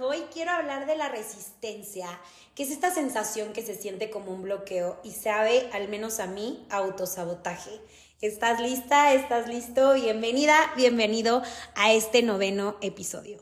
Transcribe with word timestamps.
Hoy 0.00 0.18
quiero 0.32 0.50
hablar 0.50 0.86
de 0.86 0.96
la 0.96 1.08
resistencia, 1.08 2.06
que 2.54 2.64
es 2.64 2.70
esta 2.70 2.92
sensación 2.92 3.52
que 3.52 3.62
se 3.62 3.74
siente 3.74 4.10
como 4.10 4.32
un 4.32 4.42
bloqueo 4.42 4.98
y 5.04 5.12
sabe, 5.12 5.68
al 5.72 5.88
menos 5.88 6.20
a 6.20 6.26
mí, 6.26 6.66
autosabotaje. 6.70 7.80
¿Estás 8.20 8.60
lista? 8.60 9.12
¿Estás 9.12 9.48
listo? 9.48 9.94
Bienvenida, 9.94 10.56
bienvenido 10.76 11.42
a 11.76 11.92
este 11.92 12.22
noveno 12.22 12.76
episodio. 12.80 13.38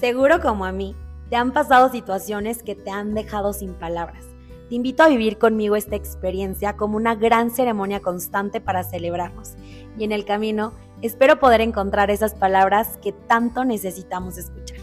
Seguro 0.00 0.40
como 0.40 0.64
a 0.64 0.72
mí, 0.72 0.94
te 1.28 1.36
han 1.36 1.52
pasado 1.52 1.90
situaciones 1.90 2.62
que 2.62 2.74
te 2.74 2.90
han 2.90 3.14
dejado 3.14 3.52
sin 3.52 3.74
palabras. 3.74 4.24
Te 4.68 4.74
invito 4.74 5.02
a 5.02 5.08
vivir 5.08 5.38
conmigo 5.38 5.76
esta 5.76 5.96
experiencia 5.96 6.76
como 6.76 6.96
una 6.96 7.14
gran 7.14 7.50
ceremonia 7.50 8.00
constante 8.00 8.60
para 8.60 8.82
celebrarnos. 8.82 9.54
Y 9.98 10.04
en 10.04 10.12
el 10.12 10.24
camino, 10.24 10.72
espero 11.02 11.38
poder 11.38 11.60
encontrar 11.60 12.10
esas 12.10 12.34
palabras 12.34 12.98
que 13.02 13.12
tanto 13.12 13.64
necesitamos 13.64 14.38
escuchar. 14.38 14.78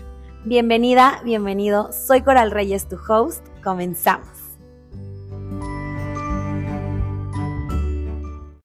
Bienvenida, 0.45 1.21
bienvenido. 1.23 1.91
Soy 1.93 2.21
Coral 2.21 2.51
Reyes, 2.51 2.87
tu 2.87 2.97
host. 3.07 3.47
Comenzamos. 3.63 4.27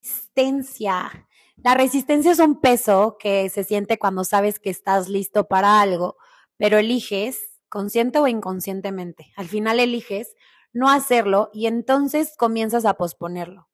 Resistencia. 0.03 1.29
La 1.57 1.75
resistencia 1.75 2.33
es 2.33 2.39
un 2.39 2.61
peso 2.61 3.17
que 3.19 3.49
se 3.49 3.65
siente 3.65 3.99
cuando 3.99 4.25
sabes 4.25 4.61
que 4.61 4.71
estás 4.71 5.09
listo 5.09 5.49
para 5.49 5.81
algo, 5.81 6.17
pero 6.57 6.79
eliges, 6.79 7.41
consciente 7.69 8.19
o 8.19 8.29
inconscientemente, 8.29 9.33
al 9.37 9.49
final 9.49 9.81
eliges 9.81 10.35
no 10.73 10.89
hacerlo 10.89 11.51
y 11.53 11.67
entonces 11.67 12.35
comienzas 12.37 12.85
a 12.85 12.95
posponerlo. 12.95 13.68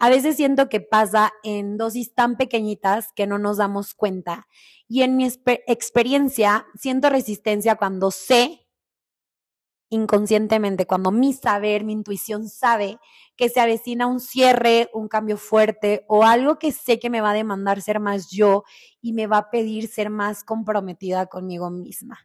A 0.00 0.08
veces 0.08 0.36
siento 0.36 0.70
que 0.70 0.80
pasa 0.80 1.30
en 1.42 1.76
dosis 1.76 2.14
tan 2.14 2.36
pequeñitas 2.36 3.12
que 3.14 3.26
no 3.26 3.38
nos 3.38 3.58
damos 3.58 3.94
cuenta. 3.94 4.48
Y 4.88 5.02
en 5.02 5.16
mi 5.16 5.28
experiencia, 5.66 6.66
siento 6.74 7.10
resistencia 7.10 7.76
cuando 7.76 8.10
sé 8.10 8.66
inconscientemente, 9.90 10.86
cuando 10.86 11.10
mi 11.10 11.34
saber, 11.34 11.84
mi 11.84 11.92
intuición 11.92 12.48
sabe 12.48 12.98
que 13.36 13.48
se 13.50 13.60
avecina 13.60 14.06
un 14.06 14.20
cierre, 14.20 14.88
un 14.94 15.08
cambio 15.08 15.36
fuerte 15.36 16.04
o 16.08 16.24
algo 16.24 16.58
que 16.58 16.72
sé 16.72 16.98
que 16.98 17.10
me 17.10 17.20
va 17.20 17.32
a 17.32 17.34
demandar 17.34 17.82
ser 17.82 18.00
más 18.00 18.30
yo 18.30 18.64
y 19.02 19.12
me 19.12 19.26
va 19.26 19.38
a 19.38 19.50
pedir 19.50 19.88
ser 19.88 20.08
más 20.08 20.44
comprometida 20.44 21.26
conmigo 21.26 21.70
misma. 21.70 22.20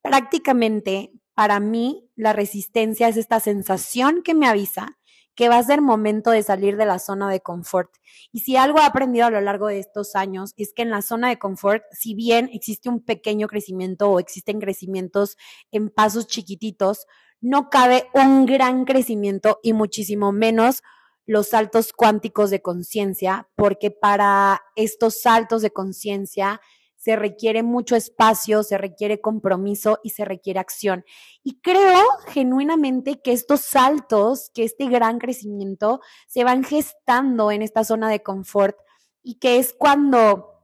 Prácticamente, 0.00 1.12
para 1.34 1.60
mí, 1.60 2.08
la 2.14 2.32
resistencia 2.32 3.08
es 3.08 3.16
esta 3.16 3.40
sensación 3.40 4.22
que 4.22 4.34
me 4.34 4.46
avisa 4.46 4.96
que 5.40 5.48
va 5.48 5.56
a 5.56 5.62
ser 5.62 5.80
momento 5.80 6.32
de 6.32 6.42
salir 6.42 6.76
de 6.76 6.84
la 6.84 6.98
zona 6.98 7.30
de 7.30 7.40
confort. 7.40 7.90
Y 8.30 8.40
si 8.40 8.58
algo 8.58 8.78
he 8.78 8.84
aprendido 8.84 9.24
a 9.24 9.30
lo 9.30 9.40
largo 9.40 9.68
de 9.68 9.78
estos 9.78 10.14
años 10.14 10.52
es 10.58 10.74
que 10.74 10.82
en 10.82 10.90
la 10.90 11.00
zona 11.00 11.30
de 11.30 11.38
confort, 11.38 11.82
si 11.92 12.14
bien 12.14 12.50
existe 12.52 12.90
un 12.90 13.02
pequeño 13.02 13.48
crecimiento 13.48 14.10
o 14.10 14.20
existen 14.20 14.60
crecimientos 14.60 15.38
en 15.70 15.88
pasos 15.88 16.26
chiquititos, 16.26 17.06
no 17.40 17.70
cabe 17.70 18.06
un 18.12 18.44
gran 18.44 18.84
crecimiento 18.84 19.60
y 19.62 19.72
muchísimo 19.72 20.30
menos 20.30 20.82
los 21.24 21.48
saltos 21.48 21.94
cuánticos 21.94 22.50
de 22.50 22.60
conciencia, 22.60 23.48
porque 23.56 23.90
para 23.90 24.60
estos 24.76 25.22
saltos 25.22 25.62
de 25.62 25.70
conciencia 25.70 26.60
se 27.00 27.16
requiere 27.16 27.62
mucho 27.62 27.96
espacio, 27.96 28.62
se 28.62 28.76
requiere 28.76 29.22
compromiso 29.22 30.00
y 30.04 30.10
se 30.10 30.26
requiere 30.26 30.60
acción. 30.60 31.06
Y 31.42 31.58
creo 31.62 32.04
genuinamente 32.28 33.22
que 33.22 33.32
estos 33.32 33.62
saltos, 33.62 34.50
que 34.52 34.64
este 34.64 34.86
gran 34.86 35.18
crecimiento 35.18 36.02
se 36.28 36.44
van 36.44 36.62
gestando 36.62 37.50
en 37.50 37.62
esta 37.62 37.84
zona 37.84 38.10
de 38.10 38.22
confort 38.22 38.76
y 39.22 39.36
que 39.36 39.58
es 39.58 39.72
cuando 39.72 40.60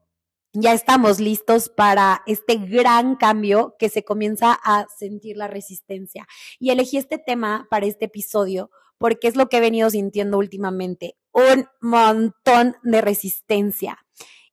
ya 0.53 0.75
estamos 0.75 1.21
listos 1.21 1.71
para 1.71 2.23
este 2.27 2.57
gran 2.57 3.17
cambio 3.17 3.75
que 3.79 3.89
se 3.89 4.05
comienza 4.05 4.59
a 4.63 4.87
sentir 4.95 5.39
la 5.39 5.49
resistencia. 5.49 6.27
Y 6.59 6.69
elegí 6.69 6.99
este 6.99 7.17
tema 7.17 7.67
para 7.71 7.87
este 7.87 8.05
episodio 8.05 8.71
porque 8.99 9.29
es 9.29 9.37
lo 9.37 9.49
que 9.49 9.57
he 9.57 9.61
venido 9.61 9.89
sintiendo 9.89 10.37
últimamente, 10.37 11.17
un 11.33 11.67
montón 11.81 12.77
de 12.83 13.01
resistencia. 13.01 14.05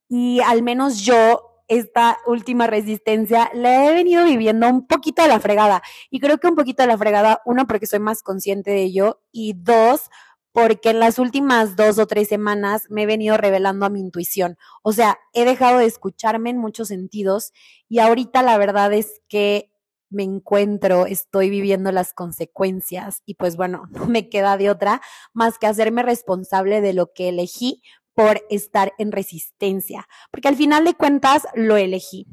Y 0.07 0.39
al 0.41 0.63
menos 0.63 1.01
yo 1.01 1.52
esta 1.67 2.17
última 2.25 2.67
resistencia 2.67 3.49
la 3.53 3.85
he 3.85 3.93
venido 3.93 4.25
viviendo 4.25 4.67
un 4.69 4.87
poquito 4.87 5.21
a 5.21 5.27
la 5.27 5.39
fregada. 5.39 5.81
Y 6.09 6.19
creo 6.19 6.37
que 6.37 6.47
un 6.47 6.55
poquito 6.55 6.83
a 6.83 6.87
la 6.87 6.97
fregada, 6.97 7.41
uno, 7.45 7.67
porque 7.67 7.87
soy 7.87 7.99
más 7.99 8.23
consciente 8.23 8.71
de 8.71 8.83
ello, 8.83 9.21
y 9.31 9.53
dos, 9.53 10.09
porque 10.53 10.91
en 10.91 10.99
las 10.99 11.19
últimas 11.19 11.75
dos 11.75 11.97
o 11.97 12.05
tres 12.07 12.27
semanas 12.27 12.83
me 12.89 13.03
he 13.03 13.05
venido 13.05 13.37
revelando 13.37 13.85
a 13.85 13.89
mi 13.89 13.99
intuición. 13.99 14.57
O 14.83 14.93
sea, 14.93 15.17
he 15.33 15.45
dejado 15.45 15.79
de 15.79 15.85
escucharme 15.85 16.51
en 16.51 16.57
muchos 16.59 16.89
sentidos 16.89 17.51
y 17.89 17.99
ahorita 17.99 18.43
la 18.43 18.57
verdad 18.57 18.93
es 18.93 19.21
que 19.27 19.71
me 20.11 20.23
encuentro, 20.23 21.07
estoy 21.07 21.49
viviendo 21.49 21.91
las 21.91 22.13
consecuencias 22.13 23.23
y 23.25 23.33
pues 23.33 23.57
bueno, 23.57 23.87
no 23.91 24.05
me 24.05 24.29
queda 24.29 24.57
de 24.57 24.69
otra 24.69 25.01
más 25.33 25.57
que 25.57 25.67
hacerme 25.67 26.03
responsable 26.03 26.81
de 26.81 26.93
lo 26.93 27.11
que 27.13 27.29
elegí 27.29 27.81
por 28.13 28.45
estar 28.49 28.93
en 28.97 29.11
resistencia, 29.11 30.07
porque 30.31 30.47
al 30.47 30.55
final 30.55 30.85
de 30.85 30.93
cuentas 30.93 31.47
lo 31.55 31.77
elegí. 31.77 32.27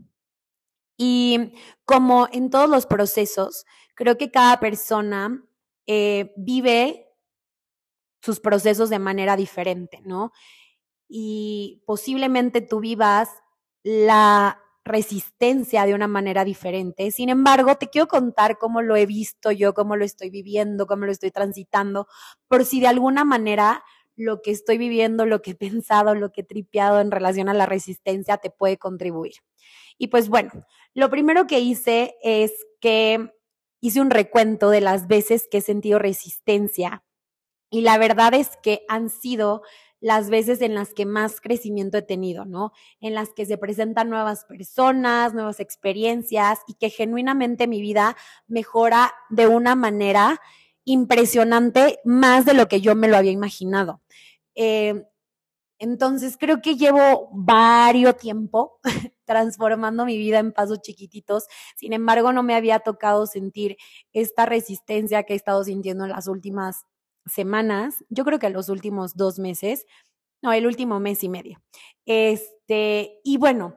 Y 0.96 1.54
como 1.86 2.28
en 2.30 2.50
todos 2.50 2.68
los 2.68 2.86
procesos, 2.86 3.64
creo 3.94 4.18
que 4.18 4.30
cada 4.30 4.60
persona 4.60 5.42
eh, 5.86 6.32
vive 6.36 7.06
sus 8.22 8.40
procesos 8.40 8.90
de 8.90 8.98
manera 8.98 9.36
diferente, 9.36 10.02
¿no? 10.04 10.32
Y 11.08 11.82
posiblemente 11.86 12.60
tú 12.60 12.80
vivas 12.80 13.30
la 13.82 14.60
resistencia 14.84 15.86
de 15.86 15.94
una 15.94 16.08
manera 16.08 16.44
diferente. 16.44 17.10
Sin 17.10 17.28
embargo, 17.28 17.76
te 17.76 17.88
quiero 17.88 18.08
contar 18.08 18.58
cómo 18.58 18.82
lo 18.82 18.96
he 18.96 19.06
visto 19.06 19.50
yo, 19.50 19.74
cómo 19.74 19.96
lo 19.96 20.04
estoy 20.04 20.30
viviendo, 20.30 20.86
cómo 20.86 21.06
lo 21.06 21.12
estoy 21.12 21.30
transitando, 21.30 22.06
por 22.48 22.64
si 22.64 22.80
de 22.80 22.88
alguna 22.88 23.24
manera 23.24 23.84
lo 24.20 24.42
que 24.42 24.50
estoy 24.50 24.78
viviendo, 24.78 25.26
lo 25.26 25.42
que 25.42 25.52
he 25.52 25.54
pensado, 25.54 26.14
lo 26.14 26.30
que 26.30 26.42
he 26.42 26.44
tripeado 26.44 27.00
en 27.00 27.10
relación 27.10 27.48
a 27.48 27.54
la 27.54 27.66
resistencia 27.66 28.36
te 28.36 28.50
puede 28.50 28.76
contribuir. 28.76 29.34
Y 29.98 30.08
pues 30.08 30.28
bueno, 30.28 30.50
lo 30.94 31.10
primero 31.10 31.46
que 31.46 31.60
hice 31.60 32.16
es 32.22 32.52
que 32.80 33.32
hice 33.80 34.00
un 34.00 34.10
recuento 34.10 34.70
de 34.70 34.80
las 34.80 35.06
veces 35.06 35.48
que 35.50 35.58
he 35.58 35.62
sentido 35.62 35.98
resistencia 35.98 37.02
y 37.70 37.80
la 37.82 37.98
verdad 37.98 38.34
es 38.34 38.56
que 38.62 38.82
han 38.88 39.08
sido 39.08 39.62
las 40.00 40.30
veces 40.30 40.62
en 40.62 40.74
las 40.74 40.92
que 40.94 41.06
más 41.06 41.40
crecimiento 41.40 41.98
he 41.98 42.02
tenido, 42.02 42.44
¿no? 42.46 42.72
En 43.00 43.14
las 43.14 43.30
que 43.30 43.46
se 43.46 43.58
presentan 43.58 44.08
nuevas 44.08 44.44
personas, 44.44 45.34
nuevas 45.34 45.60
experiencias 45.60 46.60
y 46.66 46.74
que 46.74 46.90
genuinamente 46.90 47.66
mi 47.66 47.80
vida 47.80 48.16
mejora 48.48 49.12
de 49.28 49.46
una 49.46 49.76
manera 49.76 50.40
impresionante, 50.84 52.00
más 52.04 52.44
de 52.44 52.54
lo 52.54 52.68
que 52.68 52.80
yo 52.80 52.94
me 52.94 53.08
lo 53.08 53.16
había 53.16 53.32
imaginado. 53.32 54.00
Eh, 54.54 55.04
entonces 55.80 56.36
creo 56.38 56.60
que 56.60 56.76
llevo 56.76 57.30
varios 57.32 58.18
tiempo 58.18 58.80
transformando 59.24 60.04
mi 60.04 60.18
vida 60.18 60.38
en 60.38 60.52
pasos 60.52 60.82
chiquititos. 60.82 61.46
Sin 61.74 61.94
embargo, 61.94 62.34
no 62.34 62.42
me 62.42 62.54
había 62.54 62.80
tocado 62.80 63.26
sentir 63.26 63.78
esta 64.12 64.44
resistencia 64.44 65.22
que 65.22 65.32
he 65.32 65.36
estado 65.36 65.64
sintiendo 65.64 66.04
en 66.04 66.10
las 66.10 66.28
últimas 66.28 66.84
semanas. 67.24 68.04
Yo 68.10 68.24
creo 68.26 68.38
que 68.38 68.50
los 68.50 68.68
últimos 68.68 69.16
dos 69.16 69.38
meses, 69.38 69.86
no, 70.42 70.52
el 70.52 70.66
último 70.66 71.00
mes 71.00 71.24
y 71.24 71.30
medio. 71.30 71.62
Este, 72.04 73.20
y 73.24 73.38
bueno, 73.38 73.76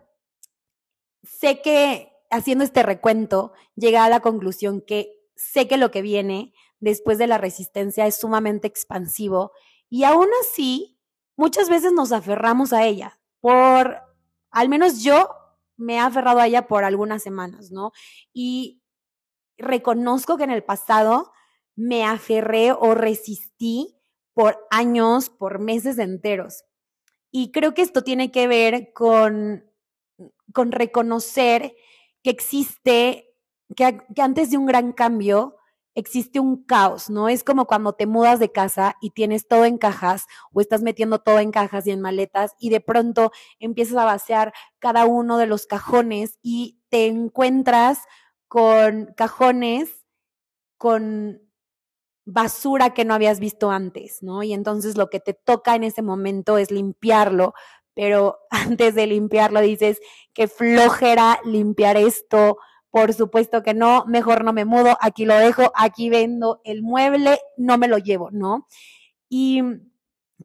sé 1.23 1.61
que 1.61 2.11
haciendo 2.29 2.65
este 2.65 2.83
recuento, 2.83 3.53
llegué 3.75 3.97
a 3.97 4.09
la 4.09 4.19
conclusión 4.19 4.81
que 4.81 5.13
sé 5.37 5.69
que 5.69 5.77
lo 5.77 5.89
que 5.89 6.01
viene 6.01 6.53
después 6.83 7.17
de 7.17 7.27
la 7.27 7.37
resistencia 7.37 8.05
es 8.05 8.17
sumamente 8.17 8.67
expansivo 8.67 9.51
y 9.89 10.03
aún 10.03 10.27
así 10.41 10.99
muchas 11.37 11.69
veces 11.69 11.93
nos 11.93 12.11
aferramos 12.11 12.73
a 12.73 12.85
ella 12.85 13.19
por, 13.39 14.01
al 14.51 14.69
menos 14.69 15.01
yo 15.01 15.29
me 15.77 15.95
he 15.95 15.99
aferrado 15.99 16.39
a 16.39 16.47
ella 16.47 16.67
por 16.67 16.83
algunas 16.83 17.23
semanas, 17.23 17.71
¿no? 17.71 17.91
Y 18.33 18.81
reconozco 19.57 20.37
que 20.37 20.43
en 20.43 20.51
el 20.51 20.63
pasado 20.63 21.31
me 21.75 22.05
aferré 22.05 22.71
o 22.71 22.95
resistí 22.95 23.97
por 24.33 24.65
años, 24.69 25.29
por 25.29 25.59
meses 25.59 25.97
enteros. 25.97 26.63
Y 27.31 27.51
creo 27.51 27.73
que 27.73 27.81
esto 27.81 28.03
tiene 28.03 28.31
que 28.31 28.47
ver 28.47 28.91
con, 28.93 29.65
con 30.53 30.71
reconocer 30.71 31.75
que 32.23 32.29
existe, 32.29 33.35
que, 33.75 33.99
que 34.15 34.21
antes 34.21 34.51
de 34.51 34.57
un 34.57 34.65
gran 34.65 34.91
cambio 34.91 35.57
existe 35.95 36.39
un 36.39 36.63
caos, 36.63 37.09
¿no? 37.09 37.29
Es 37.29 37.43
como 37.43 37.65
cuando 37.65 37.93
te 37.93 38.05
mudas 38.07 38.39
de 38.39 38.51
casa 38.51 38.95
y 39.01 39.11
tienes 39.11 39.47
todo 39.47 39.65
en 39.65 39.77
cajas 39.77 40.25
o 40.51 40.61
estás 40.61 40.81
metiendo 40.81 41.19
todo 41.19 41.39
en 41.39 41.51
cajas 41.51 41.87
y 41.87 41.91
en 41.91 42.01
maletas 42.01 42.53
y 42.59 42.69
de 42.69 42.81
pronto 42.81 43.31
empiezas 43.59 43.97
a 43.97 44.05
vaciar 44.05 44.53
cada 44.79 45.05
uno 45.05 45.37
de 45.37 45.47
los 45.47 45.65
cajones 45.67 46.39
y 46.41 46.79
te 46.89 47.07
encuentras 47.07 47.99
con 48.47 49.13
cajones 49.17 49.89
con 50.77 51.41
basura 52.25 52.93
que 52.93 53.05
no 53.05 53.13
habías 53.13 53.39
visto 53.39 53.71
antes, 53.71 54.23
¿no? 54.23 54.43
Y 54.43 54.53
entonces 54.53 54.97
lo 54.97 55.09
que 55.09 55.19
te 55.19 55.33
toca 55.33 55.75
en 55.75 55.83
ese 55.83 56.01
momento 56.01 56.57
es 56.57 56.71
limpiarlo 56.71 57.53
pero 57.95 58.39
antes 58.49 58.95
de 58.95 59.07
limpiarlo 59.07 59.61
dices 59.61 59.99
que 60.33 60.47
flojera 60.47 61.39
limpiar 61.45 61.97
esto, 61.97 62.57
por 62.93 63.11
supuesto 63.11 63.63
que 63.63 63.73
no, 63.73 64.05
mejor 64.05 64.43
no 64.45 64.53
me 64.53 64.65
mudo, 64.65 64.99
aquí 65.01 65.25
lo 65.25 65.35
dejo, 65.35 65.71
aquí 65.73 66.11
vendo 66.11 66.61
el 66.63 66.83
mueble, 66.83 67.39
no 67.57 67.79
me 67.79 67.87
lo 67.87 67.97
llevo, 67.97 68.29
¿no? 68.29 68.67
Y 69.29 69.63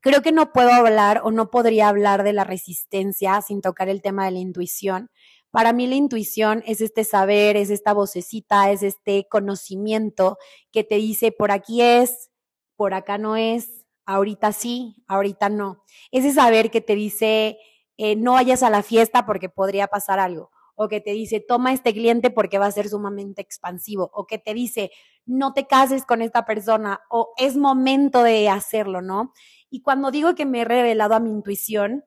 creo 0.01 0.23
que 0.23 0.33
no 0.33 0.51
puedo 0.51 0.73
hablar 0.73 1.21
o 1.25 1.31
no 1.31 1.51
podría 1.51 1.89
hablar 1.89 2.23
de 2.23 2.33
la 2.33 2.45
resistencia 2.45 3.43
sin 3.43 3.61
tocar 3.61 3.91
el 3.91 4.01
tema 4.01 4.25
de 4.25 4.31
la 4.31 4.39
intuición. 4.39 5.11
Para 5.51 5.75
mí 5.75 5.87
la 5.87 5.97
intuición 5.97 6.63
es 6.67 6.81
este 6.81 7.05
saber, 7.05 7.59
es 7.59 7.69
esta 7.69 7.93
vocecita, 7.93 8.71
es 8.71 8.83
este 8.83 9.29
conocimiento 9.29 10.39
que 10.73 10.85
te 10.85 10.95
dice 10.95 11.33
por 11.33 11.51
aquí 11.51 11.83
es, 11.83 12.31
por 12.77 12.95
acá 12.95 13.19
no 13.19 13.37
es, 13.37 13.85
ahorita 14.07 14.53
sí, 14.53 15.05
ahorita 15.07 15.51
no. 15.51 15.85
Ese 16.13 16.33
saber 16.33 16.71
que 16.71 16.81
te 16.81 16.95
dice 16.95 17.59
eh, 17.99 18.17
no 18.17 18.33
vayas 18.33 18.63
a 18.63 18.71
la 18.71 18.83
fiesta 18.83 19.27
porque 19.27 19.51
podría 19.51 19.87
pasar 19.89 20.19
algo 20.19 20.51
o 20.79 20.89
que 20.89 21.01
te 21.01 21.11
dice, 21.11 21.41
toma 21.41 21.73
este 21.73 21.93
cliente 21.93 22.31
porque 22.31 22.59
va 22.59 22.67
a 22.67 22.71
ser 22.73 22.89
sumamente 22.89 23.43
expansivo, 23.43 24.11
o 24.15 24.27
que 24.27 24.39
te 24.39 24.55
dice, 24.55 24.93
no 25.27 25.53
te 25.53 25.67
cases 25.67 26.07
con 26.07 26.23
esta 26.23 26.47
persona, 26.47 27.01
o 27.11 27.35
es 27.37 27.57
momento 27.57 28.23
de 28.23 28.49
hacerlo, 28.49 29.03
¿no? 29.03 29.33
Y 29.71 29.83
cuando 29.83 30.13
digo 30.13 30.37
que 30.37 30.47
me 30.47 30.61
he 30.61 30.65
revelado 30.65 31.17
a 31.17 31.21
mi 31.21 31.31
intuición, 31.31 32.05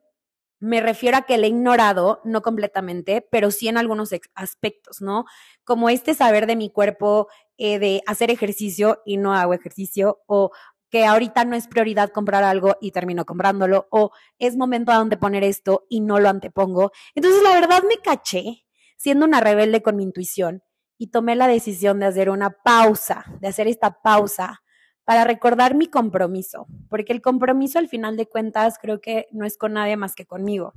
me 0.58 0.80
refiero 0.80 1.18
a 1.18 1.22
que 1.22 1.36
la 1.36 1.46
he 1.46 1.50
ignorado, 1.50 2.22
no 2.24 2.40
completamente, 2.40 3.20
pero 3.30 3.50
sí 3.50 3.68
en 3.68 3.76
algunos 3.76 4.10
aspectos, 4.34 5.02
¿no? 5.02 5.26
Como 5.64 5.90
este 5.90 6.14
saber 6.14 6.46
de 6.46 6.56
mi 6.56 6.70
cuerpo 6.70 7.28
eh, 7.58 7.78
de 7.78 8.00
hacer 8.06 8.30
ejercicio 8.30 9.02
y 9.04 9.18
no 9.18 9.34
hago 9.34 9.52
ejercicio, 9.52 10.22
o 10.26 10.50
que 10.92 11.06
ahorita 11.06 11.46
no 11.46 11.56
es 11.56 11.68
prioridad 11.68 12.10
comprar 12.10 12.44
algo 12.44 12.76
y 12.78 12.90
termino 12.90 13.24
comprándolo, 13.24 13.88
o 13.90 14.12
es 14.38 14.58
momento 14.58 14.92
a 14.92 14.96
donde 14.96 15.16
poner 15.16 15.42
esto 15.42 15.86
y 15.88 16.02
no 16.02 16.20
lo 16.20 16.28
antepongo. 16.28 16.92
Entonces, 17.14 17.42
la 17.42 17.54
verdad 17.54 17.82
me 17.88 17.96
caché 17.96 18.66
siendo 18.98 19.24
una 19.24 19.40
rebelde 19.40 19.80
con 19.80 19.96
mi 19.96 20.02
intuición 20.02 20.62
y 20.98 21.06
tomé 21.06 21.34
la 21.34 21.48
decisión 21.48 21.98
de 21.98 22.06
hacer 22.06 22.28
una 22.28 22.50
pausa, 22.50 23.24
de 23.40 23.48
hacer 23.48 23.68
esta 23.68 24.02
pausa 24.02 24.62
para 25.04 25.24
recordar 25.24 25.74
mi 25.74 25.86
compromiso, 25.86 26.66
porque 26.90 27.14
el 27.14 27.22
compromiso 27.22 27.78
al 27.78 27.88
final 27.88 28.18
de 28.18 28.28
cuentas 28.28 28.76
creo 28.78 29.00
que 29.00 29.28
no 29.32 29.46
es 29.46 29.56
con 29.56 29.72
nadie 29.72 29.96
más 29.96 30.14
que 30.14 30.26
conmigo. 30.26 30.74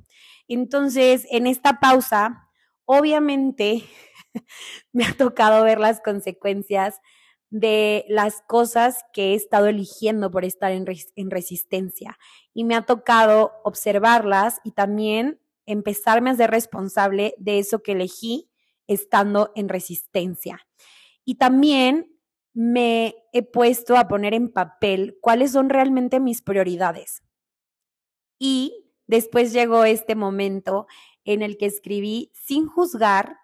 Entonces, 0.47 1.27
en 1.29 1.45
esta 1.45 1.81
pausa, 1.81 2.47
obviamente 2.85 3.83
me 4.93 5.03
ha 5.03 5.11
tocado 5.11 5.65
ver 5.65 5.77
las 5.77 5.99
consecuencias 5.99 7.01
de 7.55 8.03
las 8.09 8.41
cosas 8.41 9.05
que 9.13 9.31
he 9.31 9.33
estado 9.33 9.67
eligiendo 9.67 10.29
por 10.29 10.43
estar 10.43 10.73
en, 10.73 10.85
en, 11.15 11.31
resistencia. 11.31 12.19
Y 12.53 12.65
me 12.65 12.75
ha 12.75 12.81
tocado 12.81 13.53
observarlas 13.63 14.59
y 14.65 14.71
también 14.71 15.39
empezarme 15.65 16.31
a 16.31 16.35
ser 16.35 16.51
responsable 16.51 17.33
de 17.37 17.59
eso 17.59 17.81
que 17.81 17.93
elegí 17.93 18.49
estando 18.87 19.53
en 19.55 19.69
resistencia. 19.69 20.67
Y 21.23 21.35
también 21.35 22.19
me 22.53 23.15
he 23.31 23.41
puesto 23.41 23.95
a 23.95 24.09
poner 24.09 24.33
en 24.33 24.51
papel 24.51 25.17
cuáles 25.21 25.53
son 25.53 25.69
realmente 25.69 26.19
mis 26.19 26.41
prioridades. 26.41 27.23
Y 28.37 28.91
después 29.07 29.53
llegó 29.53 29.85
este 29.85 30.15
momento 30.15 30.87
en 31.23 31.41
el 31.41 31.57
que 31.57 31.67
escribí 31.67 32.33
sin 32.33 32.67
juzgar 32.67 33.37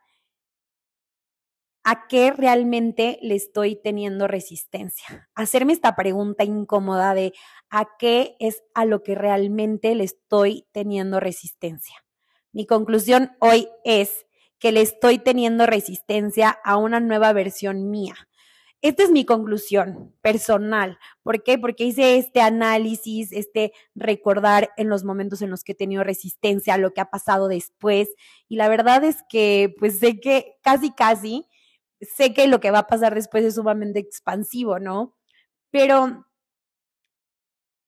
a 1.84 2.08
qué 2.08 2.32
realmente 2.32 3.18
le 3.22 3.36
estoy 3.36 3.76
teniendo 3.76 4.28
resistencia. 4.28 5.30
Hacerme 5.36 5.74
esta 5.74 5.96
pregunta 5.96 6.44
incómoda 6.44 7.14
de 7.14 7.34
a 7.70 7.88
qué 7.98 8.36
es 8.40 8.64
a 8.74 8.86
lo 8.86 9.04
que 9.04 9.16
realmente 9.16 9.96
le 9.96 10.04
estoy 10.04 10.68
teniendo 10.72 11.20
resistencia. 11.20 11.96
Mi 12.52 12.66
conclusión 12.66 13.32
hoy 13.40 13.68
es 13.84 14.26
que 14.60 14.72
le 14.72 14.82
estoy 14.82 15.18
teniendo 15.18 15.66
resistencia 15.66 16.50
a 16.64 16.78
una 16.78 17.00
nueva 17.00 17.34
versión 17.34 17.90
mía. 17.90 18.16
Esta 18.84 19.04
es 19.04 19.12
mi 19.12 19.26
conclusión 19.26 20.16
personal. 20.22 20.98
¿Por 21.22 21.44
qué? 21.44 21.60
Porque 21.60 21.84
hice 21.84 22.18
este 22.18 22.42
análisis, 22.42 23.32
este 23.32 23.74
recordar 23.94 24.72
en 24.76 24.90
los 24.90 25.04
momentos 25.04 25.44
en 25.44 25.52
los 25.52 25.64
que 25.64 25.74
he 25.74 25.76
tenido 25.76 26.04
resistencia, 26.04 26.78
lo 26.78 26.92
que 26.92 27.02
ha 27.02 27.12
pasado 27.12 27.48
después. 27.48 28.10
Y 28.48 28.56
la 28.56 28.70
verdad 28.70 29.04
es 29.04 29.18
que, 29.30 29.74
pues 29.80 30.00
sé 30.00 30.20
que 30.20 30.58
casi, 30.64 30.92
casi 30.92 31.48
sé 32.02 32.34
que 32.34 32.48
lo 32.48 32.60
que 32.60 32.72
va 32.72 32.80
a 32.80 32.88
pasar 32.88 33.16
después 33.16 33.44
es 33.44 33.56
sumamente 33.56 34.00
expansivo, 34.00 34.80
¿no? 34.80 35.16
Pero 35.72 36.26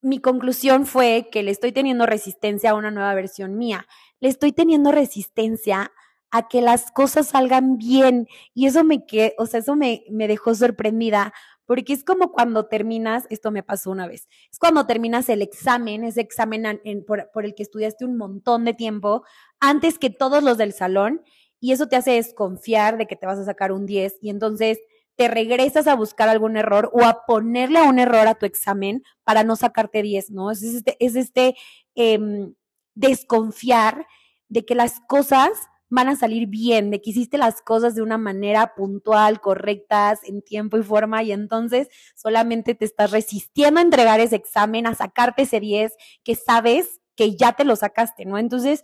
mi 0.01 0.19
conclusión 0.19 0.85
fue 0.85 1.29
que 1.31 1.43
le 1.43 1.51
estoy 1.51 1.71
teniendo 1.71 2.05
resistencia 2.05 2.71
a 2.71 2.75
una 2.75 2.91
nueva 2.91 3.13
versión 3.15 3.57
mía. 3.57 3.87
Le 4.19 4.29
estoy 4.29 4.51
teniendo 4.51 4.91
resistencia 4.91 5.91
a 6.29 6.47
que 6.47 6.61
las 6.61 6.91
cosas 6.91 7.27
salgan 7.27 7.77
bien. 7.77 8.27
Y 8.53 8.67
eso 8.67 8.83
me 8.83 9.05
o 9.37 9.45
sea, 9.45 9.61
eso 9.61 9.75
me, 9.75 10.03
me 10.09 10.27
dejó 10.27 10.53
sorprendida. 10.55 11.33
Porque 11.65 11.93
es 11.93 12.03
como 12.03 12.31
cuando 12.33 12.65
terminas, 12.65 13.25
esto 13.29 13.49
me 13.49 13.63
pasó 13.63 13.89
una 13.91 14.05
vez, 14.05 14.27
es 14.51 14.59
cuando 14.59 14.85
terminas 14.85 15.29
el 15.29 15.41
examen, 15.41 16.03
ese 16.03 16.19
examen 16.19 16.65
por, 17.07 17.31
por 17.31 17.45
el 17.45 17.55
que 17.55 17.63
estudiaste 17.63 18.03
un 18.03 18.17
montón 18.17 18.65
de 18.65 18.73
tiempo, 18.73 19.23
antes 19.61 19.97
que 19.97 20.09
todos 20.09 20.43
los 20.43 20.57
del 20.57 20.73
salón, 20.73 21.21
y 21.63 21.71
eso 21.71 21.87
te 21.87 21.95
hace 21.95 22.11
desconfiar 22.11 22.97
de 22.97 23.07
que 23.07 23.15
te 23.15 23.25
vas 23.25 23.39
a 23.39 23.45
sacar 23.45 23.71
un 23.71 23.85
10 23.85 24.17
y 24.19 24.29
entonces 24.29 24.79
te 25.15 25.29
regresas 25.29 25.87
a 25.87 25.95
buscar 25.95 26.27
algún 26.27 26.57
error 26.57 26.91
o 26.91 27.05
a 27.05 27.25
ponerle 27.25 27.81
un 27.83 27.99
error 27.99 28.27
a 28.27 28.35
tu 28.35 28.45
examen 28.45 29.01
para 29.23 29.45
no 29.45 29.55
sacarte 29.55 30.01
10, 30.01 30.31
¿no? 30.31 30.51
Es 30.51 30.61
este, 30.61 30.97
es 30.99 31.15
este 31.15 31.55
em, 31.95 32.53
desconfiar 32.95 34.05
de 34.49 34.65
que 34.65 34.75
las 34.75 34.99
cosas 35.07 35.51
van 35.87 36.09
a 36.09 36.17
salir 36.17 36.47
bien, 36.47 36.91
de 36.91 36.99
que 36.99 37.11
hiciste 37.11 37.37
las 37.37 37.61
cosas 37.61 37.95
de 37.95 38.01
una 38.01 38.17
manera 38.17 38.75
puntual, 38.75 39.39
correctas, 39.39 40.19
en 40.25 40.41
tiempo 40.41 40.77
y 40.77 40.83
forma, 40.83 41.23
y 41.23 41.31
entonces 41.31 41.87
solamente 42.13 42.75
te 42.75 42.83
estás 42.83 43.11
resistiendo 43.11 43.79
a 43.79 43.83
entregar 43.83 44.19
ese 44.19 44.35
examen, 44.35 44.85
a 44.85 44.95
sacarte 44.95 45.43
ese 45.43 45.61
10 45.61 45.95
que 46.25 46.35
sabes 46.35 46.99
que 47.15 47.37
ya 47.37 47.53
te 47.53 47.63
lo 47.63 47.77
sacaste, 47.77 48.25
¿no? 48.25 48.37
Entonces, 48.37 48.83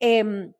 eh, 0.00 0.52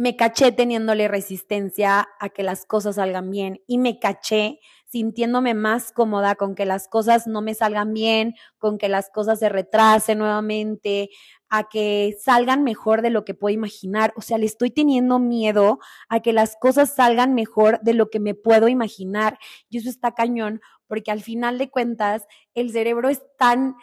me 0.00 0.16
caché 0.16 0.50
teniéndole 0.50 1.08
resistencia 1.08 2.08
a 2.18 2.30
que 2.30 2.42
las 2.42 2.64
cosas 2.64 2.96
salgan 2.96 3.30
bien 3.30 3.60
y 3.66 3.76
me 3.76 3.98
caché 3.98 4.58
sintiéndome 4.86 5.52
más 5.52 5.92
cómoda 5.92 6.36
con 6.36 6.54
que 6.54 6.64
las 6.64 6.88
cosas 6.88 7.26
no 7.26 7.42
me 7.42 7.52
salgan 7.52 7.92
bien, 7.92 8.34
con 8.56 8.78
que 8.78 8.88
las 8.88 9.10
cosas 9.10 9.38
se 9.40 9.50
retrasen 9.50 10.16
nuevamente, 10.16 11.10
a 11.50 11.68
que 11.68 12.16
salgan 12.18 12.64
mejor 12.64 13.02
de 13.02 13.10
lo 13.10 13.26
que 13.26 13.34
puedo 13.34 13.52
imaginar. 13.52 14.14
O 14.16 14.22
sea, 14.22 14.38
le 14.38 14.46
estoy 14.46 14.70
teniendo 14.70 15.18
miedo 15.18 15.80
a 16.08 16.20
que 16.20 16.32
las 16.32 16.56
cosas 16.58 16.94
salgan 16.94 17.34
mejor 17.34 17.78
de 17.82 17.92
lo 17.92 18.08
que 18.08 18.20
me 18.20 18.34
puedo 18.34 18.68
imaginar. 18.68 19.38
Y 19.68 19.76
eso 19.76 19.90
está 19.90 20.12
cañón, 20.12 20.62
porque 20.86 21.10
al 21.10 21.20
final 21.20 21.58
de 21.58 21.68
cuentas, 21.68 22.26
el 22.54 22.72
cerebro 22.72 23.10
es 23.10 23.20
tan 23.36 23.76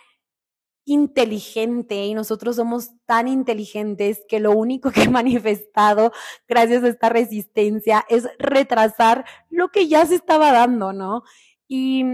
inteligente 0.88 2.06
y 2.06 2.14
nosotros 2.14 2.56
somos 2.56 2.92
tan 3.06 3.28
inteligentes 3.28 4.24
que 4.28 4.40
lo 4.40 4.52
único 4.52 4.90
que 4.90 5.04
he 5.04 5.10
manifestado 5.10 6.12
gracias 6.48 6.84
a 6.84 6.88
esta 6.88 7.10
resistencia 7.10 8.06
es 8.10 8.28
retrasar 8.40 9.26
lo 9.50 9.70
que 9.70 9.88
ya 9.88 10.06
se 10.06 10.16
estaba 10.16 10.52
dando, 10.52 10.94
¿no? 10.94 11.24
Y 11.68 12.06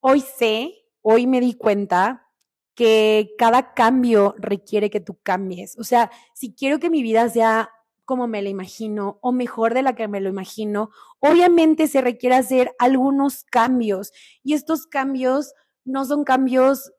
hoy 0.00 0.20
sé, 0.20 0.84
hoy 1.00 1.26
me 1.26 1.40
di 1.40 1.54
cuenta 1.54 2.30
que 2.74 3.30
cada 3.38 3.72
cambio 3.72 4.34
requiere 4.38 4.90
que 4.90 5.00
tú 5.00 5.18
cambies. 5.22 5.78
O 5.78 5.84
sea, 5.84 6.10
si 6.34 6.54
quiero 6.54 6.78
que 6.78 6.90
mi 6.90 7.02
vida 7.02 7.28
sea 7.30 7.70
como 8.04 8.26
me 8.26 8.42
la 8.42 8.50
imagino 8.50 9.18
o 9.22 9.32
mejor 9.32 9.72
de 9.72 9.82
la 9.82 9.94
que 9.94 10.08
me 10.08 10.20
lo 10.20 10.28
imagino, 10.28 10.90
obviamente 11.20 11.88
se 11.88 12.02
requiere 12.02 12.36
hacer 12.36 12.74
algunos 12.78 13.44
cambios 13.44 14.12
y 14.42 14.52
estos 14.52 14.86
cambios 14.86 15.54
no 15.86 16.04
son 16.04 16.24
cambios 16.24 16.92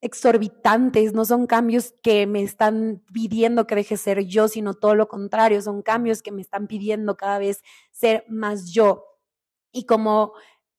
exorbitantes, 0.00 1.12
no 1.12 1.24
son 1.24 1.46
cambios 1.46 1.94
que 2.02 2.26
me 2.26 2.42
están 2.42 3.02
pidiendo 3.12 3.66
que 3.66 3.74
deje 3.74 3.96
ser 3.96 4.24
yo, 4.24 4.48
sino 4.48 4.74
todo 4.74 4.94
lo 4.94 5.08
contrario, 5.08 5.60
son 5.60 5.82
cambios 5.82 6.22
que 6.22 6.32
me 6.32 6.42
están 6.42 6.66
pidiendo 6.68 7.16
cada 7.16 7.38
vez 7.38 7.62
ser 7.90 8.24
más 8.28 8.70
yo. 8.70 9.04
Y 9.72 9.84
como 9.86 10.34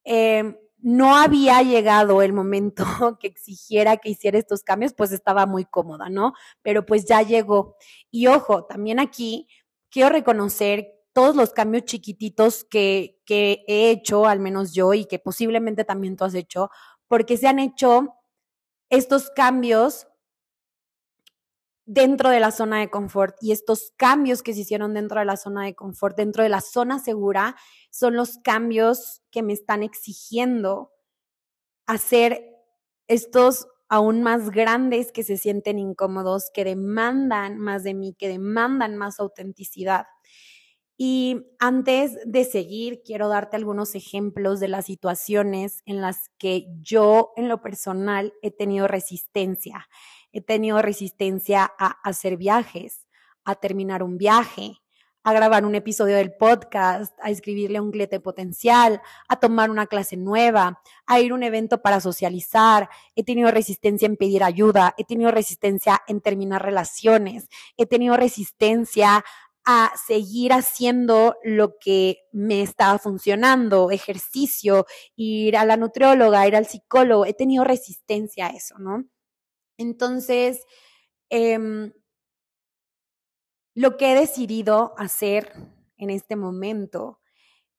eh, 0.06 0.58
no 0.82 1.18
había 1.18 1.62
llegado 1.62 2.22
el 2.22 2.34
momento 2.34 2.86
que 3.20 3.28
exigiera 3.28 3.98
que 3.98 4.10
hiciera 4.10 4.38
estos 4.38 4.64
cambios, 4.64 4.94
pues 4.94 5.12
estaba 5.12 5.46
muy 5.46 5.66
cómoda, 5.66 6.10
¿no? 6.10 6.34
Pero 6.62 6.86
pues 6.86 7.06
ya 7.06 7.22
llegó. 7.22 7.76
Y 8.12 8.28
ojo, 8.28 8.66
también 8.66 9.00
aquí 9.00 9.48
quiero 9.90 10.10
reconocer 10.10 10.94
todos 11.12 11.36
los 11.36 11.52
cambios 11.52 11.86
chiquititos 11.86 12.64
que, 12.64 13.20
que 13.26 13.64
he 13.68 13.90
hecho, 13.90 14.26
al 14.28 14.40
menos 14.40 14.74
yo, 14.74 14.94
y 14.94 15.06
que 15.06 15.20
posiblemente 15.20 15.84
también 15.84 16.16
tú 16.16 16.24
has 16.24 16.36
hecho, 16.36 16.70
porque 17.08 17.36
se 17.36 17.48
han 17.48 17.60
hecho 17.60 18.19
estos 18.90 19.30
cambios 19.32 20.08
dentro 21.86 22.30
de 22.30 22.40
la 22.40 22.52
zona 22.52 22.80
de 22.80 22.90
confort 22.90 23.36
y 23.42 23.52
estos 23.52 23.94
cambios 23.98 24.44
que 24.44 24.54
se 24.54 24.60
hicieron 24.62 24.94
dentro 24.94 25.20
de 25.20 25.26
la 25.26 25.38
zona 25.38 25.66
de 25.66 25.74
confort, 25.74 26.16
dentro 26.16 26.44
de 26.44 26.50
la 26.50 26.62
zona 26.62 27.00
segura, 27.00 27.56
son 27.90 28.16
los 28.16 28.38
cambios 28.38 29.24
que 29.32 29.42
me 29.42 29.54
están 29.54 29.82
exigiendo 29.82 30.92
hacer 31.88 32.46
estos 33.08 33.68
aún 33.90 34.22
más 34.22 34.52
grandes 34.52 35.12
que 35.12 35.24
se 35.24 35.38
sienten 35.38 35.80
incómodos, 35.80 36.52
que 36.54 36.64
demandan 36.64 37.58
más 37.58 37.84
de 37.84 37.96
mí, 37.96 38.14
que 38.14 38.28
demandan 38.28 38.96
más 38.96 39.20
autenticidad. 39.20 40.06
Y 41.02 41.46
antes 41.60 42.18
de 42.26 42.44
seguir, 42.44 43.04
quiero 43.06 43.30
darte 43.30 43.56
algunos 43.56 43.96
ejemplos 43.96 44.60
de 44.60 44.68
las 44.68 44.88
situaciones 44.88 45.82
en 45.86 46.02
las 46.02 46.30
que 46.38 46.68
yo 46.82 47.32
en 47.38 47.48
lo 47.48 47.62
personal 47.62 48.34
he 48.42 48.52
tenido 48.52 48.86
resistencia. 48.86 49.88
He 50.34 50.42
tenido 50.42 50.82
resistencia 50.82 51.72
a 51.80 51.88
hacer 52.04 52.36
viajes, 52.36 53.08
a 53.46 53.56
terminar 53.56 54.04
un 54.04 54.18
viaje, 54.18 54.82
a 55.24 55.32
grabar 55.32 55.66
un 55.66 55.76
episodio 55.76 56.18
del 56.18 56.34
podcast, 56.34 57.18
a 57.22 57.30
escribirle 57.30 57.80
un 57.80 57.92
cliente 57.92 58.20
potencial, 58.20 59.02
a 59.30 59.40
tomar 59.40 59.70
una 59.70 59.88
clase 59.88 60.18
nueva, 60.18 60.82
a 61.06 61.20
ir 61.22 61.32
a 61.32 61.36
un 61.36 61.44
evento 61.44 61.82
para 61.82 62.02
socializar. 62.02 62.90
He 63.16 63.24
tenido 63.24 63.52
resistencia 63.52 64.06
en 64.06 64.18
pedir 64.18 64.44
ayuda, 64.44 64.96
he 64.98 65.06
tenido 65.06 65.32
resistencia 65.32 66.02
en 66.08 66.20
terminar 66.20 66.62
relaciones, 66.62 67.48
he 67.78 67.86
tenido 67.86 68.18
resistencia 68.18 69.24
a 69.66 69.92
seguir 70.08 70.54
haciendo 70.54 71.36
lo 71.44 71.78
que 71.80 72.20
me 72.32 72.62
estaba 72.62 72.98
funcionando, 73.00 73.92
ejercicio, 73.92 74.86
ir 75.16 75.58
a 75.58 75.66
la 75.66 75.78
nutrióloga, 75.78 76.48
ir 76.48 76.56
al 76.56 76.66
psicólogo. 76.66 77.26
He 77.26 77.34
tenido 77.34 77.64
resistencia 77.64 78.48
a 78.48 78.50
eso, 78.50 78.80
¿no? 78.80 79.06
Entonces, 79.78 80.66
eh, 81.30 81.92
lo 83.76 83.98
que 83.98 84.12
he 84.12 84.16
decidido 84.16 84.94
hacer 84.98 85.54
en 85.98 86.10
este 86.10 86.36
momento 86.36 87.20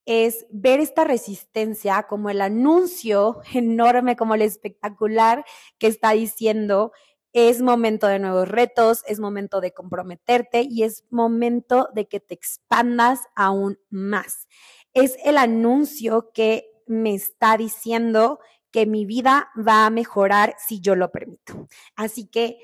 es 0.06 0.46
ver 0.50 0.80
esta 0.80 1.04
resistencia 1.04 2.04
como 2.08 2.30
el 2.30 2.40
anuncio 2.40 3.42
enorme, 3.54 4.16
como 4.16 4.34
el 4.34 4.42
espectacular 4.42 5.44
que 5.78 5.86
está 5.88 6.12
diciendo, 6.12 6.92
es 7.32 7.62
momento 7.62 8.06
de 8.06 8.18
nuevos 8.18 8.48
retos, 8.48 9.04
es 9.06 9.20
momento 9.20 9.60
de 9.60 9.72
comprometerte 9.72 10.66
y 10.68 10.82
es 10.82 11.04
momento 11.10 11.88
de 11.94 12.08
que 12.08 12.20
te 12.20 12.34
expandas 12.34 13.20
aún 13.34 13.78
más. 13.88 14.48
Es 14.92 15.16
el 15.24 15.38
anuncio 15.38 16.30
que 16.32 16.70
me 16.86 17.14
está 17.14 17.56
diciendo 17.56 18.40
que 18.72 18.86
mi 18.86 19.04
vida 19.04 19.50
va 19.56 19.86
a 19.86 19.90
mejorar 19.90 20.56
si 20.58 20.80
yo 20.80 20.96
lo 20.96 21.10
permito. 21.12 21.68
Así 21.96 22.26
que, 22.26 22.58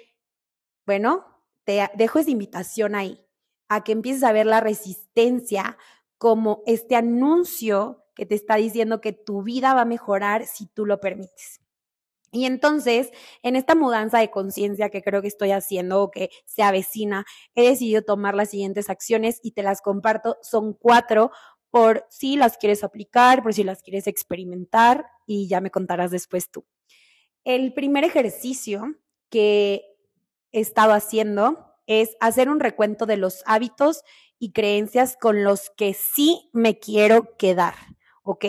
bueno, 0.85 1.25
te 1.65 1.89
dejo 1.95 2.19
esa 2.19 2.31
invitación 2.31 2.95
ahí 2.95 3.25
a 3.69 3.85
que 3.85 3.93
empieces 3.93 4.23
a 4.23 4.33
ver 4.33 4.47
la 4.47 4.61
resistencia 4.61 5.79
como 6.19 6.63
este 6.67 6.97
anuncio 6.97 8.05
que 8.15 8.27
te 8.27 8.35
está 8.35 8.57
diciendo 8.57 9.01
que 9.01 9.13
tu 9.13 9.43
vida 9.43 9.75
va 9.75 9.83
a 9.83 9.87
mejorar 9.87 10.47
si 10.47 10.67
tú 10.67 10.87
lo 10.87 11.01
permites. 11.01 11.61
Y 12.37 12.45
entonces, 12.45 13.13
en 13.43 13.57
esta 13.57 13.75
mudanza 13.75 14.19
de 14.19 14.31
conciencia 14.31 14.91
que 14.91 15.03
creo 15.03 15.23
que 15.23 15.29
estoy 15.29 15.53
haciendo 15.53 16.03
o 16.03 16.11
que 16.11 16.29
se 16.45 16.63
avecina, 16.63 17.25
he 17.55 17.67
decidido 17.67 18.03
tomar 18.03 18.35
las 18.35 18.51
siguientes 18.51 18.91
acciones 18.91 19.41
y 19.43 19.53
te 19.53 19.63
las 19.63 19.81
comparto. 19.81 20.37
Son 20.43 20.75
cuatro 20.75 21.31
por 21.71 22.05
si 22.11 22.37
las 22.37 22.59
quieres 22.59 22.85
aplicar, 22.85 23.43
por 23.43 23.55
si 23.55 23.65
las 23.65 23.81
quieres 23.81 24.07
experimentar 24.07 25.07
y 25.27 25.49
ya 25.49 25.63
me 25.63 25.71
contarás 25.71 26.11
después 26.11 26.51
tú. 26.51 26.67
El 27.43 27.73
primer 27.73 28.05
ejercicio 28.05 28.85
que 29.31 29.97
he 30.53 30.61
estado 30.61 30.93
haciendo 30.93 31.73
es 31.87 32.19
hacer 32.21 32.51
un 32.51 32.61
recuento 32.61 33.07
de 33.07 33.17
los 33.17 33.43
hábitos 33.47 34.03
y 34.39 34.53
creencias 34.53 35.17
con 35.19 35.43
los 35.43 35.71
que 35.71 35.95
sí 35.95 36.51
me 36.53 36.79
quiero 36.79 37.35
quedar, 37.39 37.77
¿ok? 38.27 38.45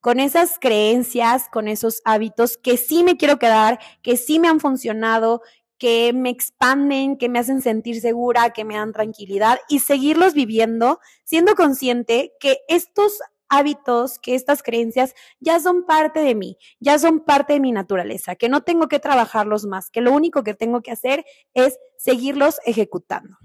Con 0.00 0.20
esas 0.20 0.58
creencias, 0.60 1.48
con 1.50 1.66
esos 1.66 2.02
hábitos 2.04 2.56
que 2.56 2.76
sí 2.76 3.02
me 3.02 3.16
quiero 3.16 3.38
quedar, 3.38 3.80
que 4.02 4.16
sí 4.16 4.38
me 4.38 4.48
han 4.48 4.60
funcionado, 4.60 5.42
que 5.78 6.12
me 6.12 6.30
expanden, 6.30 7.16
que 7.16 7.28
me 7.28 7.40
hacen 7.40 7.60
sentir 7.60 8.00
segura, 8.00 8.50
que 8.50 8.64
me 8.64 8.76
dan 8.76 8.92
tranquilidad 8.92 9.58
y 9.68 9.80
seguirlos 9.80 10.34
viviendo, 10.34 11.00
siendo 11.24 11.56
consciente 11.56 12.32
que 12.38 12.58
estos 12.68 13.18
hábitos, 13.48 14.18
que 14.18 14.34
estas 14.34 14.62
creencias 14.62 15.14
ya 15.40 15.60
son 15.60 15.84
parte 15.84 16.20
de 16.20 16.34
mí, 16.34 16.56
ya 16.78 16.98
son 16.98 17.20
parte 17.20 17.54
de 17.54 17.60
mi 17.60 17.72
naturaleza, 17.72 18.36
que 18.36 18.48
no 18.48 18.62
tengo 18.62 18.88
que 18.88 19.00
trabajarlos 19.00 19.66
más, 19.66 19.90
que 19.90 20.00
lo 20.00 20.12
único 20.12 20.44
que 20.44 20.54
tengo 20.54 20.82
que 20.82 20.92
hacer 20.92 21.24
es 21.52 21.78
seguirlos 21.96 22.60
ejecutando. 22.64 23.36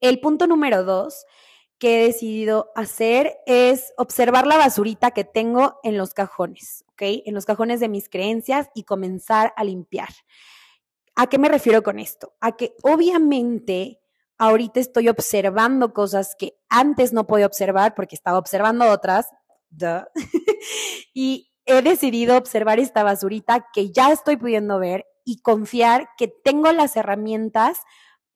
El 0.00 0.20
punto 0.20 0.46
número 0.46 0.84
dos 0.84 1.26
he 1.82 2.06
decidido 2.06 2.70
hacer 2.74 3.38
es 3.46 3.92
observar 3.96 4.46
la 4.46 4.56
basurita 4.56 5.10
que 5.12 5.24
tengo 5.24 5.78
en 5.82 5.96
los 5.96 6.14
cajones, 6.14 6.84
¿ok? 6.92 7.02
En 7.24 7.34
los 7.34 7.46
cajones 7.46 7.80
de 7.80 7.88
mis 7.88 8.08
creencias 8.08 8.68
y 8.74 8.84
comenzar 8.84 9.52
a 9.56 9.64
limpiar. 9.64 10.10
¿A 11.16 11.26
qué 11.28 11.38
me 11.38 11.48
refiero 11.48 11.82
con 11.82 11.98
esto? 11.98 12.34
A 12.40 12.56
que 12.56 12.74
obviamente 12.82 14.00
ahorita 14.38 14.80
estoy 14.80 15.08
observando 15.08 15.92
cosas 15.92 16.34
que 16.38 16.54
antes 16.68 17.12
no 17.12 17.26
podía 17.26 17.46
observar 17.46 17.94
porque 17.94 18.14
estaba 18.14 18.38
observando 18.38 18.88
otras. 18.90 19.28
y 21.14 21.52
he 21.66 21.82
decidido 21.82 22.36
observar 22.36 22.80
esta 22.80 23.02
basurita 23.02 23.66
que 23.72 23.90
ya 23.90 24.12
estoy 24.12 24.36
pudiendo 24.36 24.78
ver 24.78 25.06
y 25.24 25.42
confiar 25.42 26.08
que 26.16 26.28
tengo 26.28 26.72
las 26.72 26.96
herramientas 26.96 27.80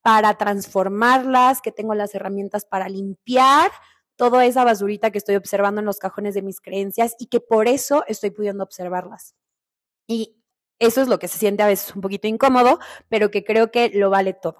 para 0.04 0.34
transformarlas, 0.34 1.62
que 1.62 1.72
tengo 1.72 1.94
las 1.94 2.14
herramientas 2.14 2.66
para 2.66 2.90
limpiar 2.90 3.70
toda 4.16 4.44
esa 4.44 4.62
basurita 4.62 5.10
que 5.10 5.16
estoy 5.16 5.34
observando 5.36 5.80
en 5.80 5.86
los 5.86 5.98
cajones 5.98 6.34
de 6.34 6.42
mis 6.42 6.60
creencias 6.60 7.16
y 7.18 7.28
que 7.28 7.40
por 7.40 7.68
eso 7.68 8.04
estoy 8.06 8.28
pudiendo 8.28 8.62
observarlas. 8.62 9.34
Y 10.06 10.36
eso 10.78 11.00
es 11.00 11.08
lo 11.08 11.18
que 11.18 11.26
se 11.26 11.38
siente 11.38 11.62
a 11.62 11.68
veces 11.68 11.96
un 11.96 12.02
poquito 12.02 12.28
incómodo, 12.28 12.80
pero 13.08 13.30
que 13.30 13.44
creo 13.44 13.70
que 13.70 13.88
lo 13.94 14.10
vale 14.10 14.34
todo. 14.34 14.58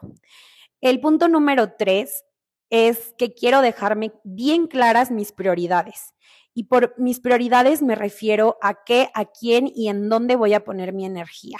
El 0.80 0.98
punto 1.02 1.28
número 1.28 1.74
tres 1.74 2.24
es 2.70 3.14
que 3.18 3.34
quiero 3.34 3.60
dejarme 3.60 4.14
bien 4.24 4.66
claras 4.66 5.10
mis 5.10 5.32
prioridades. 5.32 6.14
Y 6.54 6.64
por 6.64 6.94
mis 6.96 7.20
prioridades 7.20 7.82
me 7.82 7.96
refiero 7.96 8.56
a 8.62 8.82
qué, 8.82 9.10
a 9.12 9.26
quién 9.26 9.70
y 9.74 9.90
en 9.90 10.08
dónde 10.08 10.36
voy 10.36 10.54
a 10.54 10.64
poner 10.64 10.94
mi 10.94 11.04
energía. 11.04 11.58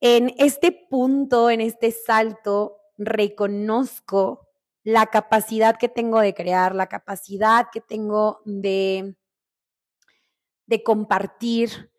En 0.00 0.34
este 0.38 0.72
punto, 0.72 1.50
en 1.50 1.60
este 1.60 1.90
salto, 1.90 2.78
reconozco 2.98 4.48
la 4.84 5.06
capacidad 5.06 5.76
que 5.76 5.88
tengo 5.88 6.20
de 6.20 6.34
crear, 6.34 6.74
la 6.74 6.88
capacidad 6.88 7.66
que 7.72 7.80
tengo 7.80 8.40
de, 8.44 9.16
de 10.66 10.82
compartir, 10.82 11.90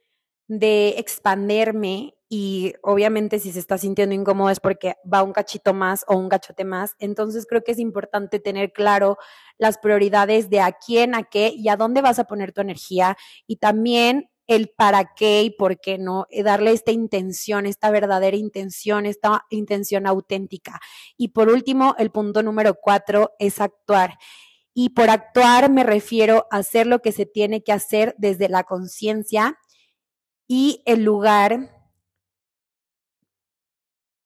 de 0.48 0.96
expanderme 0.98 2.16
y 2.30 2.74
obviamente 2.84 3.40
si 3.40 3.52
se 3.52 3.60
está 3.60 3.78
sintiendo 3.78 4.14
incómodo 4.14 4.50
es 4.50 4.60
porque 4.60 4.96
va 5.12 5.24
un 5.24 5.34
cachito 5.34 5.74
más 5.74 6.04
o 6.08 6.18
un 6.18 6.30
cachote 6.30 6.66
más. 6.66 6.96
Entonces 7.00 7.46
creo 7.48 7.64
que 7.64 7.72
es 7.72 7.80
importante 7.80 8.40
tener 8.40 8.74
claro 8.74 9.18
las 9.58 9.78
prioridades 9.78 10.50
de 10.50 10.62
a 10.62 10.74
quién, 10.74 11.16
a 11.16 11.24
qué 11.24 11.54
y 11.56 11.70
a 11.70 11.78
dónde 11.78 12.02
vas 12.02 12.20
a 12.20 12.26
poner 12.26 12.52
tu 12.52 12.62
energía 12.62 13.18
y 13.48 13.58
también 13.58 14.30
el 14.48 14.70
para 14.70 15.14
qué 15.16 15.44
y 15.44 15.50
por 15.52 15.80
qué 15.80 15.98
no, 15.98 16.26
y 16.30 16.42
darle 16.42 16.72
esta 16.72 16.92
intención, 16.92 17.66
esta 17.66 17.92
verdadera 17.92 18.38
intención, 18.38 19.06
esta 19.06 19.46
intención 19.50 20.08
auténtica. 20.08 20.80
Y 21.18 21.30
por 21.30 21.50
último, 21.50 21.96
el 21.98 22.12
punto 22.12 22.42
número 22.44 22.76
cuatro 22.82 23.34
es 23.40 23.60
actuar. 23.62 24.18
Y 24.74 24.90
por 24.90 25.10
actuar 25.10 25.70
me 25.70 25.84
refiero 25.84 26.48
a 26.52 26.58
hacer 26.58 26.88
lo 26.88 27.02
que 27.02 27.12
se 27.12 27.26
tiene 27.26 27.64
que 27.64 27.74
hacer 27.74 28.16
desde 28.18 28.48
la 28.48 28.64
conciencia 28.64 29.58
y 30.48 30.82
el 30.86 31.04
lugar 31.04 31.72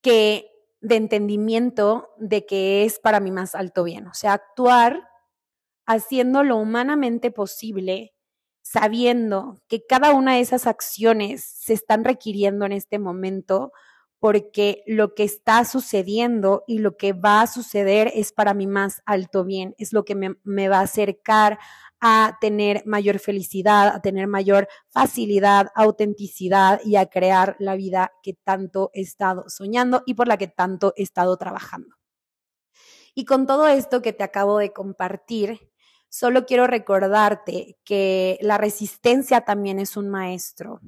que 0.02 0.48
de 0.80 0.96
entendimiento 0.96 2.10
de 2.18 2.44
que 2.44 2.84
es 2.84 2.98
para 2.98 3.20
mi 3.20 3.30
más 3.30 3.54
alto 3.54 3.84
bien. 3.84 4.06
O 4.08 4.14
sea, 4.14 4.34
actuar 4.34 5.08
haciendo 5.86 6.42
lo 6.42 6.56
humanamente 6.56 7.30
posible, 7.30 8.14
sabiendo 8.62 9.60
que 9.68 9.84
cada 9.86 10.12
una 10.12 10.34
de 10.34 10.40
esas 10.40 10.66
acciones 10.66 11.44
se 11.44 11.72
están 11.72 12.04
requiriendo 12.04 12.64
en 12.64 12.72
este 12.72 12.98
momento 12.98 13.72
porque 14.22 14.84
lo 14.86 15.14
que 15.14 15.24
está 15.24 15.64
sucediendo 15.64 16.62
y 16.68 16.78
lo 16.78 16.96
que 16.96 17.12
va 17.12 17.40
a 17.40 17.48
suceder 17.48 18.12
es 18.14 18.32
para 18.32 18.54
mi 18.54 18.68
más 18.68 19.02
alto 19.04 19.44
bien, 19.44 19.74
es 19.78 19.92
lo 19.92 20.04
que 20.04 20.14
me, 20.14 20.36
me 20.44 20.68
va 20.68 20.78
a 20.78 20.82
acercar 20.82 21.58
a 22.00 22.38
tener 22.40 22.84
mayor 22.86 23.18
felicidad, 23.18 23.88
a 23.88 24.00
tener 24.00 24.28
mayor 24.28 24.68
facilidad, 24.90 25.68
autenticidad 25.74 26.80
y 26.84 26.94
a 26.94 27.06
crear 27.06 27.56
la 27.58 27.74
vida 27.74 28.12
que 28.22 28.34
tanto 28.34 28.90
he 28.94 29.00
estado 29.00 29.44
soñando 29.48 30.04
y 30.06 30.14
por 30.14 30.28
la 30.28 30.36
que 30.36 30.46
tanto 30.46 30.92
he 30.96 31.02
estado 31.02 31.36
trabajando. 31.36 31.96
Y 33.14 33.24
con 33.24 33.46
todo 33.46 33.66
esto 33.66 34.02
que 34.02 34.12
te 34.12 34.22
acabo 34.24 34.58
de 34.58 34.72
compartir, 34.72 35.71
solo 36.12 36.44
quiero 36.44 36.66
recordarte 36.66 37.78
que 37.84 38.38
la 38.42 38.58
resistencia 38.58 39.40
también 39.40 39.78
es 39.78 39.96
un 39.96 40.10
maestro, 40.10 40.78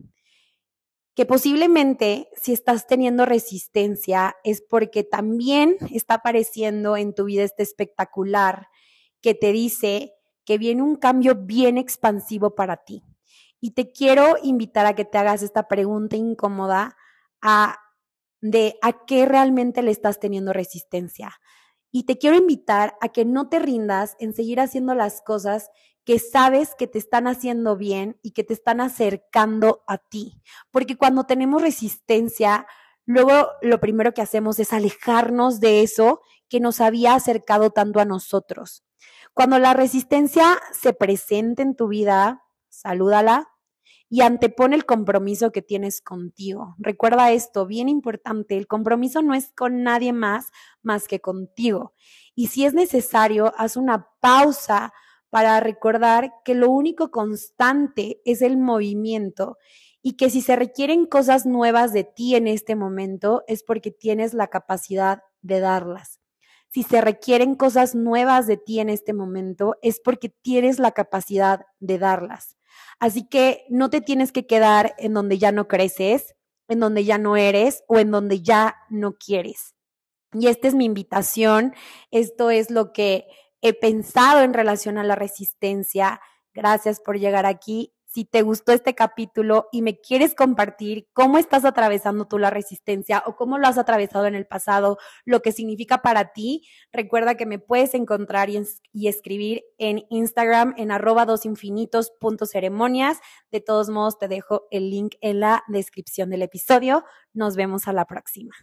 que 1.15 1.25
posiblemente 1.25 2.29
si 2.37 2.53
estás 2.53 2.87
teniendo 2.87 3.25
resistencia 3.25 4.37
es 4.45 4.61
porque 4.61 5.03
también 5.03 5.79
está 5.91 6.17
apareciendo 6.17 6.99
en 6.99 7.15
tu 7.15 7.25
vida 7.25 7.43
este 7.43 7.63
espectacular 7.63 8.69
que 9.23 9.35
te 9.35 9.53
dice 9.53 10.13
que 10.45 10.59
viene 10.59 10.83
un 10.83 10.97
cambio 10.97 11.35
bien 11.35 11.79
expansivo 11.79 12.55
para 12.55 12.85
ti. 12.85 13.03
Y 13.61 13.71
te 13.71 13.93
quiero 13.93 14.37
invitar 14.43 14.85
a 14.85 14.95
que 14.95 15.07
te 15.07 15.17
hagas 15.17 15.43
esta 15.43 15.69
pregunta 15.69 16.17
incómoda 16.17 16.99
a, 17.41 17.79
de 18.43 18.77
a 18.83 19.07
qué 19.07 19.25
realmente 19.25 19.81
le 19.81 19.91
estás 19.91 20.21
teniendo 20.21 20.53
resistencia. 20.53 21.35
Y 21.97 22.07
te 22.07 22.19
quiero 22.19 22.37
invitar 22.37 22.97
a 23.01 23.11
que 23.11 23.25
no 23.25 23.49
te 23.49 23.61
rindas 23.61 24.17
en 24.19 24.35
seguir 24.35 24.59
haciendo 24.59 24.97
las 24.97 25.23
cosas 25.23 25.71
que 26.05 26.19
sabes 26.19 26.75
que 26.75 26.89
te 26.89 26.99
están 26.99 27.29
haciendo 27.29 27.77
bien 27.77 28.19
y 28.21 28.33
que 28.33 28.43
te 28.43 28.53
están 28.53 28.81
acercando 28.81 29.85
a 29.87 29.99
ti. 29.99 30.43
Porque 30.73 30.97
cuando 30.97 31.23
tenemos 31.23 31.63
resistencia, 31.63 32.67
luego 33.07 33.47
lo 33.63 33.79
primero 33.79 34.13
que 34.13 34.23
hacemos 34.23 34.59
es 34.59 34.73
alejarnos 34.73 35.61
de 35.61 35.85
eso 35.85 36.21
que 36.49 36.59
nos 36.59 36.81
había 36.81 37.15
acercado 37.15 37.71
tanto 37.71 38.01
a 38.01 38.05
nosotros. 38.05 38.83
Cuando 39.33 39.61
la 39.61 39.73
resistencia 39.73 40.61
se 40.73 40.95
presente 40.95 41.63
en 41.63 41.77
tu 41.77 41.87
vida, 41.87 42.43
salúdala 42.71 43.54
y 44.15 44.21
antepone 44.21 44.77
el 44.77 44.87
compromiso 44.87 45.51
que 45.51 45.61
tienes 45.61 46.01
contigo. 46.01 46.77
Recuerda 46.79 47.33
esto, 47.33 47.67
bien 47.67 47.89
importante, 47.89 48.57
el 48.57 48.69
compromiso 48.69 49.23
no 49.23 49.35
es 49.35 49.51
con 49.51 49.83
nadie 49.83 50.13
más 50.13 50.53
más 50.83 51.09
que 51.09 51.19
contigo. 51.19 51.95
Y 52.37 52.47
si 52.47 52.65
es 52.65 52.75
necesario, 52.75 53.53
haz 53.57 53.77
una 53.77 54.07
pausa 54.21 54.93
para 55.31 55.59
recordar 55.59 56.33
que 56.45 56.55
lo 56.55 56.71
único 56.71 57.11
constante 57.11 58.21
es 58.25 58.41
el 58.41 58.57
movimiento 58.57 59.59
y 60.01 60.13
que 60.13 60.31
si 60.31 60.43
se 60.43 60.55
requieren 60.55 61.07
cosas 61.07 61.45
nuevas 61.45 61.93
de 61.93 62.05
ti 62.05 62.37
en 62.37 62.47
este 62.47 62.77
momento 62.77 63.43
es 63.49 63.65
porque 63.65 63.91
tienes 63.91 64.33
la 64.33 64.47
capacidad 64.47 65.23
de 65.43 65.59
darlas. 65.59 66.21
Si 66.69 66.85
se 66.85 67.01
requieren 67.01 67.57
cosas 67.57 67.97
nuevas 67.97 68.47
de 68.47 68.59
ti 68.59 68.79
en 68.79 68.91
este 68.91 69.13
momento 69.13 69.75
es 69.83 69.99
porque 69.99 70.29
tienes 70.29 70.79
la 70.79 70.93
capacidad 70.93 71.67
de 71.81 71.99
darlas. 71.99 72.57
Así 72.99 73.29
que 73.29 73.65
no 73.69 73.91
te 73.91 74.01
tienes 74.01 74.33
que 74.33 74.47
quedar 74.47 74.95
en 74.99 75.15
donde 75.15 75.39
ya 75.39 75.53
no 75.53 75.69
creces, 75.69 76.35
en 76.69 76.81
donde 76.81 77.05
ya 77.05 77.19
no 77.19 77.37
eres 77.37 77.83
o 77.89 77.99
en 77.99 78.11
donde 78.11 78.43
ya 78.43 78.77
no 78.89 79.15
quieres. 79.15 79.75
Y 80.33 80.49
esta 80.49 80.69
es 80.69 80.75
mi 80.75 80.85
invitación, 80.85 81.75
esto 82.11 82.51
es 82.51 82.71
lo 82.71 82.93
que 82.93 83.27
he 83.61 83.73
pensado 83.73 84.43
en 84.43 84.53
relación 84.53 84.99
a 84.99 85.05
la 85.05 85.15
resistencia. 85.15 86.21
Gracias 86.53 87.01
por 87.01 87.19
llegar 87.19 87.47
aquí. 87.47 87.95
Si 88.15 88.25
te 88.25 88.43
gustó 88.43 88.71
este 88.71 88.95
capítulo 88.95 89.67
y 89.73 89.83
me 89.83 89.99
quieres 89.99 90.37
compartir 90.37 91.09
cómo 91.15 91.37
estás 91.37 91.65
atravesando 91.65 92.29
tú 92.29 92.39
la 92.39 92.49
resistencia 92.49 93.25
o 93.27 93.35
cómo 93.35 93.59
lo 93.59 93.67
has 93.67 93.77
atravesado 93.77 94.27
en 94.27 94.37
el 94.37 94.47
pasado, 94.47 94.99
lo 95.25 95.43
que 95.43 95.51
significa 95.51 96.01
para 96.01 96.33
ti, 96.33 96.63
recuerda 96.93 97.35
que 97.35 97.45
me 97.45 97.59
puedes 97.59 97.93
encontrar 97.93 98.51
y, 98.51 99.09
escribir 99.09 99.65
en 99.79 100.07
Instagram 100.11 100.75
en 100.77 100.93
arroba 100.93 101.27
ceremonias. 102.47 103.19
De 103.51 103.61
todos 103.61 103.89
modos, 103.89 104.17
te 104.17 104.29
dejo 104.29 104.69
el 104.71 104.91
link 104.91 105.17
en 105.21 105.41
la 105.41 105.65
descripción 105.67 106.31
del 106.31 106.43
episodio. 106.43 107.05
Nos 107.33 107.57
vemos 107.57 107.89
a 107.89 107.93
la 107.93 108.05
próxima. 108.05 108.55